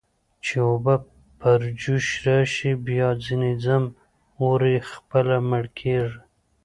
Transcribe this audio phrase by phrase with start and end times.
[0.45, 0.95] چې اوبه
[1.39, 3.83] پر جوش راشي، بیا ځنې ځم،
[4.41, 6.19] اور یې خپله مړ کېږي.